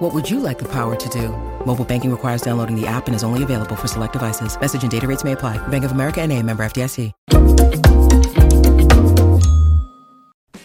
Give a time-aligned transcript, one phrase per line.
[0.00, 1.28] What would you like the power to do?
[1.66, 4.58] Mobile banking requires downloading the app and is only available for select devices.
[4.58, 5.58] Message and data rates may apply.
[5.68, 7.12] Bank of America and a member FDIC.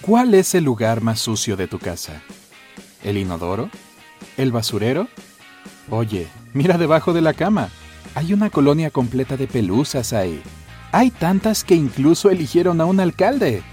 [0.02, 2.21] ¿Cuál es el lugar más sucio de tu casa?
[3.03, 3.70] ¿El inodoro?
[4.38, 5.09] ¿El basurero?
[5.90, 7.67] Oye, mira debajo de la cama.
[8.13, 10.41] Hay una colonia completa de pelusas ahí.
[10.93, 13.63] Hay tantas que incluso eligieron a un alcalde.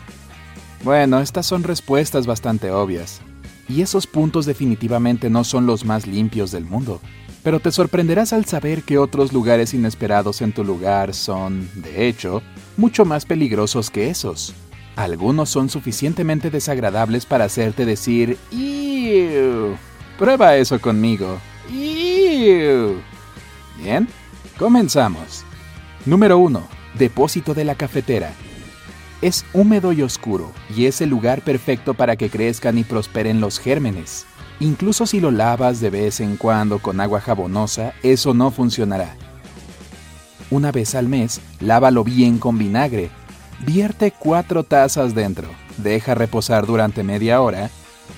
[0.82, 3.20] Bueno, estas son respuestas bastante obvias.
[3.68, 7.00] Y esos puntos definitivamente no son los más limpios del mundo.
[7.42, 12.42] Pero te sorprenderás al saber que otros lugares inesperados en tu lugar son, de hecho,
[12.76, 14.54] mucho más peligrosos que esos.
[14.94, 19.76] Algunos son suficientemente desagradables para hacerte decir, ¡Ew!
[20.18, 21.38] Prueba eso conmigo.
[21.70, 23.00] ¡Ew!
[23.82, 24.06] Bien,
[24.58, 25.44] comenzamos.
[26.04, 26.62] Número 1.
[26.98, 28.32] Depósito de la cafetera.
[29.22, 33.60] Es húmedo y oscuro, y es el lugar perfecto para que crezcan y prosperen los
[33.60, 34.26] gérmenes.
[34.58, 39.14] Incluso si lo lavas de vez en cuando con agua jabonosa, eso no funcionará.
[40.50, 43.10] Una vez al mes, lávalo bien con vinagre.
[43.64, 47.70] Vierte cuatro tazas dentro, deja reposar durante media hora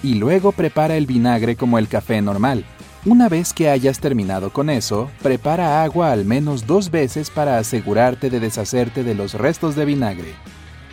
[0.02, 2.64] y luego prepara el vinagre como el café normal.
[3.04, 8.30] Una vez que hayas terminado con eso, prepara agua al menos dos veces para asegurarte
[8.30, 10.34] de deshacerte de los restos de vinagre.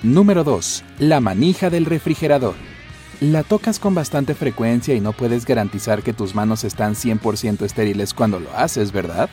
[0.03, 0.83] Número 2.
[0.97, 2.55] La manija del refrigerador.
[3.19, 8.15] La tocas con bastante frecuencia y no puedes garantizar que tus manos están 100% estériles
[8.15, 9.29] cuando lo haces, ¿verdad?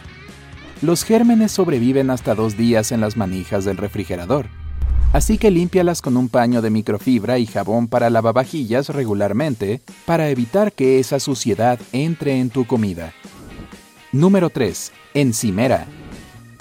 [0.83, 4.49] Los gérmenes sobreviven hasta dos días en las manijas del refrigerador.
[5.15, 10.73] Así que límpialas con un paño de microfibra y jabón para lavavajillas regularmente para evitar
[10.73, 13.15] que esa suciedad entre en tu comida.
[14.12, 14.93] Número 3.
[15.15, 15.87] Encimera.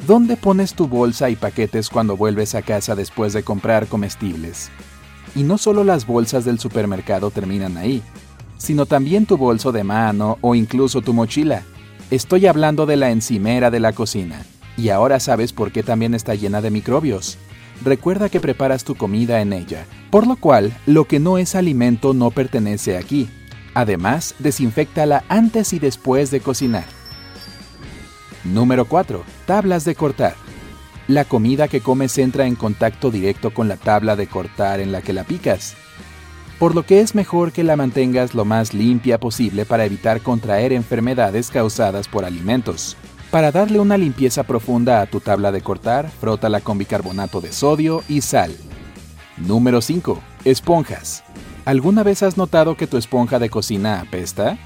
[0.08, 4.70] ¿Dónde pones tu bolsa y paquetes cuando vuelves a casa después de comprar comestibles?
[5.36, 8.02] Y no solo las bolsas del supermercado terminan ahí,
[8.58, 11.64] sino también tu bolso de mano o incluso tu mochila.
[12.10, 14.46] Estoy hablando de la encimera de la cocina.
[14.78, 17.38] Y ahora sabes por qué también está llena de microbios.
[17.84, 22.14] Recuerda que preparas tu comida en ella, por lo cual lo que no es alimento
[22.14, 23.28] no pertenece aquí.
[23.74, 26.86] Además, desinfectala antes y después de cocinar.
[28.46, 29.37] Número 4.
[29.48, 30.36] Tablas de cortar.
[31.08, 35.02] La comida que comes entra en contacto directo con la tabla de cortar en la
[35.02, 35.78] que la picas,
[36.60, 40.74] por lo que es mejor que la mantengas lo más limpia posible para evitar contraer
[40.74, 42.98] enfermedades causadas por alimentos.
[43.32, 48.04] Para darle una limpieza profunda a tu tabla de cortar, frótala con bicarbonato de sodio
[48.10, 48.54] y sal.
[49.38, 50.20] Número 5.
[50.44, 51.24] Esponjas.
[51.64, 54.58] ¿Alguna vez has notado que tu esponja de cocina apesta?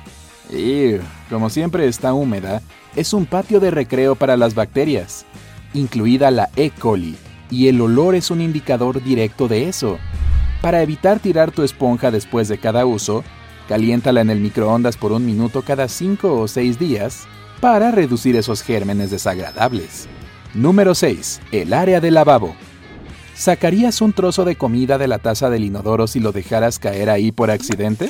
[1.29, 2.61] Como siempre está húmeda,
[2.95, 5.25] es un patio de recreo para las bacterias,
[5.73, 6.71] incluida la E.
[6.71, 7.15] coli,
[7.49, 9.97] y el olor es un indicador directo de eso.
[10.61, 13.23] Para evitar tirar tu esponja después de cada uso,
[13.69, 17.23] caliéntala en el microondas por un minuto cada 5 o 6 días
[17.61, 20.07] para reducir esos gérmenes desagradables.
[20.53, 21.41] Número 6.
[21.53, 22.55] El área del lavabo.
[23.35, 27.31] ¿Sacarías un trozo de comida de la taza del inodoro si lo dejaras caer ahí
[27.31, 28.09] por accidente?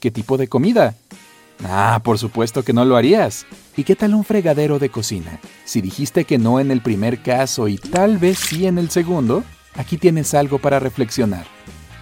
[0.00, 0.94] ¿qué tipo de comida?
[1.64, 3.46] Ah, por supuesto que no lo harías.
[3.76, 5.40] ¿Y qué tal un fregadero de cocina?
[5.64, 9.42] Si dijiste que no en el primer caso y tal vez sí en el segundo,
[9.74, 11.46] aquí tienes algo para reflexionar.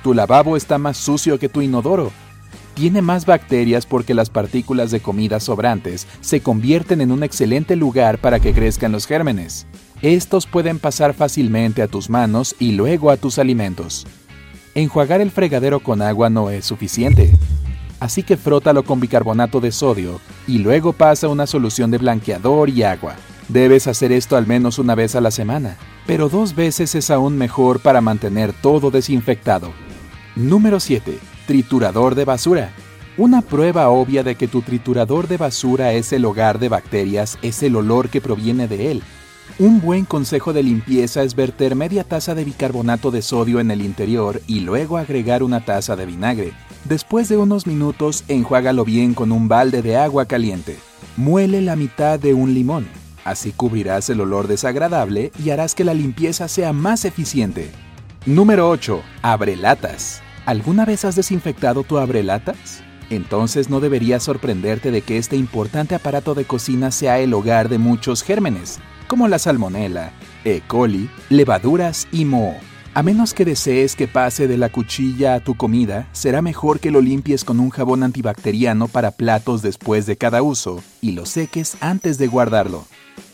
[0.03, 2.13] Tu lavabo está más sucio que tu inodoro.
[2.75, 8.19] Tiene más bacterias porque las partículas de comida sobrantes se convierten en un excelente lugar
[8.19, 9.67] para que crezcan los gérmenes.
[10.03, 14.07] Estos pueden pasar fácilmente a tus manos y luego a tus alimentos.
[14.75, 17.33] Enjuagar el fregadero con agua no es suficiente.
[17.99, 22.83] Así que frótalo con bicarbonato de sodio y luego pasa una solución de blanqueador y
[22.83, 23.15] agua.
[23.49, 25.77] Debes hacer esto al menos una vez a la semana,
[26.07, 29.73] pero dos veces es aún mejor para mantener todo desinfectado.
[30.35, 31.19] Número 7.
[31.47, 32.71] Triturador de basura.
[33.17, 37.63] Una prueba obvia de que tu triturador de basura es el hogar de bacterias es
[37.63, 39.03] el olor que proviene de él.
[39.59, 43.81] Un buen consejo de limpieza es verter media taza de bicarbonato de sodio en el
[43.81, 46.53] interior y luego agregar una taza de vinagre.
[46.89, 50.77] Después de unos minutos, enjuágalo bien con un balde de agua caliente.
[51.17, 52.87] Muele la mitad de un limón.
[53.25, 57.73] Así cubrirás el olor desagradable y harás que la limpieza sea más eficiente.
[58.25, 59.03] Número 8.
[59.23, 60.23] Abrelatas.
[60.45, 62.85] ¿Alguna vez has desinfectado tu abrelatas?
[63.11, 67.79] Entonces no debería sorprenderte de que este importante aparato de cocina sea el hogar de
[67.79, 68.79] muchos gérmenes,
[69.09, 70.13] como la salmonela,
[70.45, 70.63] E.
[70.69, 72.55] coli, levaduras y moho.
[72.97, 76.91] A menos que desees que pase de la cuchilla a tu comida, será mejor que
[76.91, 81.77] lo limpies con un jabón antibacteriano para platos después de cada uso y lo seques
[81.81, 82.87] antes de guardarlo.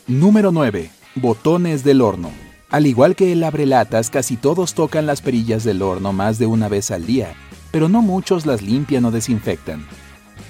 [0.08, 0.90] Número 9.
[1.14, 2.32] Botones del horno.
[2.70, 6.68] Al igual que el abrelatas, casi todos tocan las perillas del horno más de una
[6.68, 7.32] vez al día,
[7.70, 9.86] pero no muchos las limpian o desinfectan.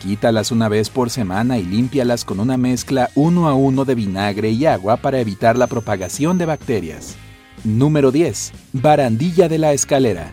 [0.00, 4.53] Quítalas una vez por semana y límpialas con una mezcla uno a uno de vinagre
[4.53, 7.19] y agua para evitar la propagación de bacterias.
[7.64, 8.53] Número 10.
[8.73, 10.32] Barandilla de la escalera.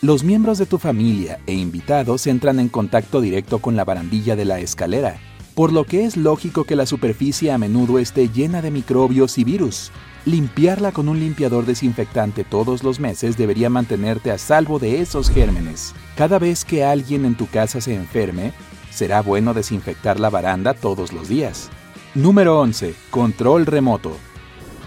[0.00, 4.46] Los miembros de tu familia e invitados entran en contacto directo con la barandilla de
[4.46, 5.18] la escalera,
[5.54, 9.44] por lo que es lógico que la superficie a menudo esté llena de microbios y
[9.44, 9.92] virus.
[10.24, 15.94] Limpiarla con un limpiador desinfectante todos los meses debería mantenerte a salvo de esos gérmenes.
[16.16, 18.54] Cada vez que alguien en tu casa se enferme,
[18.90, 21.68] será bueno desinfectar la baranda todos los días.
[22.14, 22.94] Número 11.
[23.10, 24.16] Control remoto.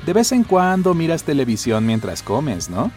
[0.05, 2.91] De vez en cuando miras televisión mientras comes, ¿no?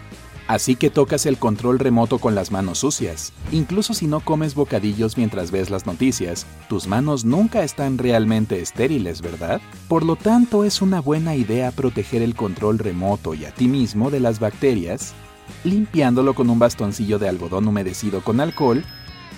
[0.48, 3.32] Así que tocas el control remoto con las manos sucias.
[3.52, 9.22] Incluso si no comes bocadillos mientras ves las noticias, tus manos nunca están realmente estériles,
[9.22, 9.60] ¿verdad?
[9.88, 14.10] Por lo tanto, es una buena idea proteger el control remoto y a ti mismo
[14.10, 15.14] de las bacterias,
[15.62, 18.84] limpiándolo con un bastoncillo de algodón humedecido con alcohol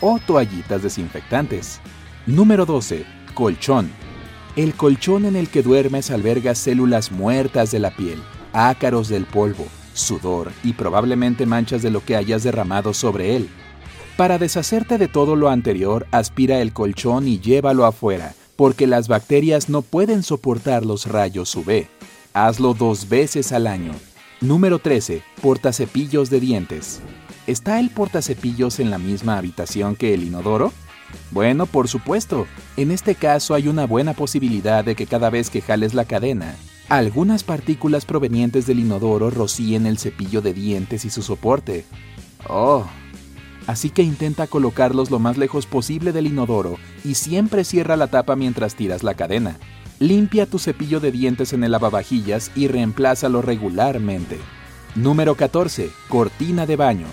[0.00, 1.80] o toallitas desinfectantes.
[2.26, 3.04] Número 12.
[3.34, 4.07] Colchón.
[4.58, 8.20] El colchón en el que duermes alberga células muertas de la piel,
[8.52, 9.64] ácaros del polvo,
[9.94, 13.48] sudor y probablemente manchas de lo que hayas derramado sobre él.
[14.16, 19.68] Para deshacerte de todo lo anterior, aspira el colchón y llévalo afuera, porque las bacterias
[19.68, 21.86] no pueden soportar los rayos UV.
[22.32, 23.92] Hazlo dos veces al año.
[24.40, 25.22] Número 13.
[25.40, 26.98] Portacepillos de dientes.
[27.46, 30.72] ¿Está el portacepillos en la misma habitación que el inodoro?
[31.30, 32.46] Bueno, por supuesto.
[32.76, 36.56] En este caso hay una buena posibilidad de que cada vez que jales la cadena,
[36.88, 41.84] algunas partículas provenientes del inodoro rocíen el cepillo de dientes y su soporte.
[42.48, 42.86] Oh.
[43.66, 48.36] Así que intenta colocarlos lo más lejos posible del inodoro y siempre cierra la tapa
[48.36, 49.58] mientras tiras la cadena.
[49.98, 54.38] Limpia tu cepillo de dientes en el lavavajillas y reemplázalo regularmente.
[54.94, 55.90] Número 14.
[56.08, 57.06] Cortina de baño.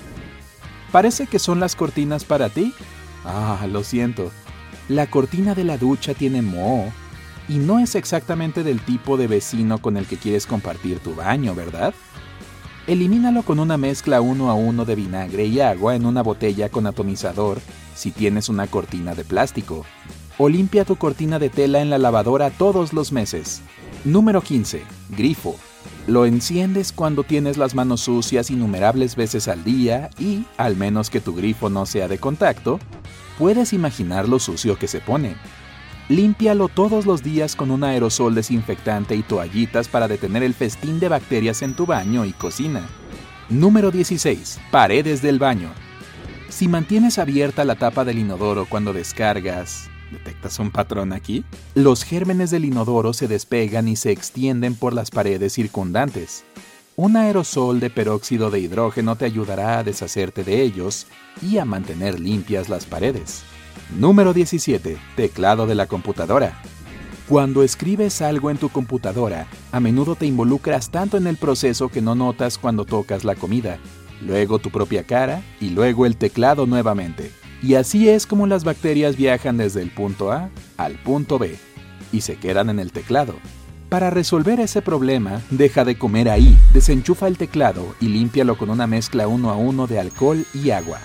[0.92, 2.74] Parece que son las cortinas para ti.
[3.26, 4.32] Ah, lo siento.
[4.88, 6.92] La cortina de la ducha tiene moho
[7.48, 11.56] y no es exactamente del tipo de vecino con el que quieres compartir tu baño,
[11.56, 11.94] ¿verdad?
[12.88, 16.86] Elimínalo con una mezcla uno a uno de vinagre y agua en una botella con
[16.86, 17.60] atomizador
[17.96, 19.86] si tienes una cortina de plástico.
[20.38, 23.62] O limpia tu cortina de tela en la lavadora todos los meses.
[24.04, 24.84] Número 15.
[25.18, 25.56] Grifo.
[26.06, 31.22] Lo enciendes cuando tienes las manos sucias innumerables veces al día y, al menos que
[31.22, 32.80] tu grifo no sea de contacto,
[33.38, 35.36] puedes imaginar lo sucio que se pone.
[36.10, 41.10] Límpialo todos los días con un aerosol desinfectante y toallitas para detener el festín de
[41.10, 42.82] bacterias en tu baño y cocina.
[43.50, 44.60] Número 16.
[44.72, 45.70] Paredes del baño.
[46.50, 51.44] Si mantienes abierta la tapa del inodoro cuando descargas, ¿Detectas un patrón aquí?
[51.74, 56.46] Los gérmenes del inodoro se despegan y se extienden por las paredes circundantes.
[56.98, 61.08] Un aerosol de peróxido de hidrógeno te ayudará a deshacerte de ellos
[61.42, 63.44] y a mantener limpias las paredes.
[64.00, 64.98] Número 17.
[65.18, 66.62] Teclado de la computadora.
[67.28, 72.02] Cuando escribes algo en tu computadora, a menudo te involucras tanto en el proceso que
[72.02, 73.78] no notas cuando tocas la comida,
[74.22, 77.30] luego tu propia cara y luego el teclado nuevamente.
[77.62, 81.58] Y así es como las bacterias viajan desde el punto A al punto B
[82.14, 83.36] y se quedan en el teclado.
[83.90, 88.88] Para resolver ese problema, deja de comer ahí, desenchufa el teclado y límpialo con una
[88.88, 91.00] mezcla uno a uno de alcohol y agua.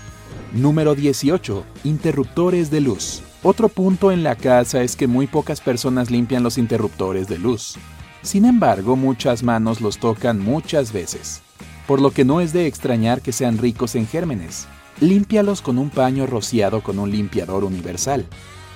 [0.52, 1.64] Número 18.
[1.84, 3.22] Interruptores de luz.
[3.42, 7.76] Otro punto en la casa es que muy pocas personas limpian los interruptores de luz.
[8.22, 11.42] Sin embargo, muchas manos los tocan muchas veces,
[11.86, 14.66] por lo que no es de extrañar que sean ricos en gérmenes.
[15.00, 18.26] Límpialos con un paño rociado con un limpiador universal.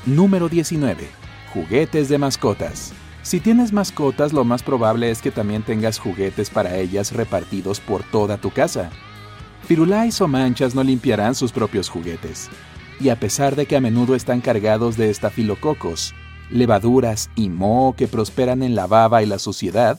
[0.07, 1.09] Número 19.
[1.53, 2.93] Juguetes de mascotas.
[3.25, 8.03] Si tienes mascotas, lo más probable es que también tengas juguetes para ellas repartidos por
[8.03, 8.91] toda tu casa.
[9.67, 12.51] Firulais o manchas no limpiarán sus propios juguetes.
[13.01, 16.15] Y a pesar de que a menudo están cargados de estafilococos,
[16.51, 19.99] levaduras y moho que prosperan en la baba y la suciedad,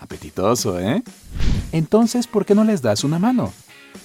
[0.00, 1.02] Apetitoso, ¿eh?
[1.72, 3.52] Entonces, ¿por qué no les das una mano?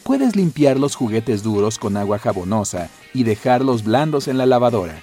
[0.04, 5.02] Puedes limpiar los juguetes duros con agua jabonosa y dejarlos blandos en la lavadora.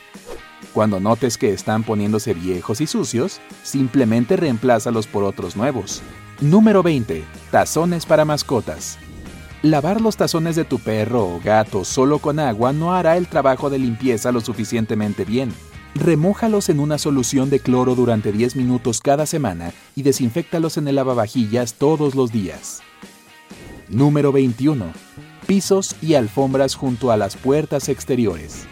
[0.75, 6.03] Cuando notes que están poniéndose viejos y sucios, simplemente reemplázalos por otros nuevos.
[6.41, 7.25] Número 20.
[7.51, 8.99] Tazones para mascotas.
[9.63, 13.71] Lavar los tazones de tu perro o gato solo con agua no hará el trabajo
[13.71, 15.53] de limpieza lo suficientemente bien.
[15.95, 20.95] Remójalos en una solución de cloro durante 10 minutos cada semana y desinfectalos en el
[20.95, 22.81] lavavajillas todos los días.
[23.89, 24.87] Número 21.
[25.47, 28.65] Pisos y alfombras junto a las puertas exteriores.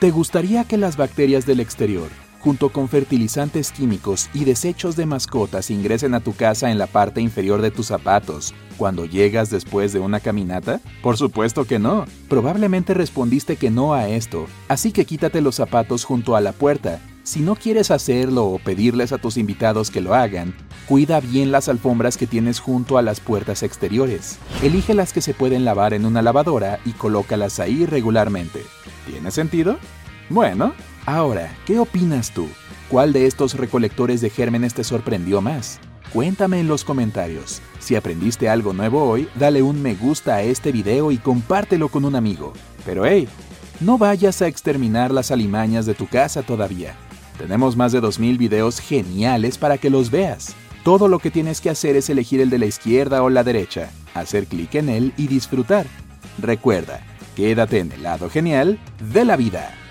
[0.00, 2.08] ¿Te gustaría que las bacterias del exterior,
[2.42, 7.20] junto con fertilizantes químicos y desechos de mascotas, ingresen a tu casa en la parte
[7.20, 10.80] inferior de tus zapatos cuando llegas después de una caminata?
[11.02, 12.04] Por supuesto que no.
[12.28, 17.00] Probablemente respondiste que no a esto, así que quítate los zapatos junto a la puerta.
[17.22, 20.52] Si no quieres hacerlo o pedirles a tus invitados que lo hagan,
[20.88, 24.40] cuida bien las alfombras que tienes junto a las puertas exteriores.
[24.64, 28.62] Elige las que se pueden lavar en una lavadora y colócalas ahí regularmente.
[29.06, 29.76] ¿Tiene sentido?
[30.28, 30.74] Bueno,
[31.06, 32.48] ahora, ¿qué opinas tú?
[32.88, 35.80] ¿Cuál de estos recolectores de gérmenes te sorprendió más?
[36.12, 37.62] Cuéntame en los comentarios.
[37.78, 42.04] Si aprendiste algo nuevo hoy, dale un me gusta a este video y compártelo con
[42.04, 42.52] un amigo.
[42.84, 43.26] Pero hey,
[43.80, 46.94] no vayas a exterminar las alimañas de tu casa todavía.
[47.38, 50.54] Tenemos más de 2.000 videos geniales para que los veas.
[50.84, 53.90] Todo lo que tienes que hacer es elegir el de la izquierda o la derecha,
[54.14, 55.86] hacer clic en él y disfrutar.
[56.38, 57.00] Recuerda,
[57.36, 58.78] quédate en el lado genial
[59.12, 59.81] de la vida.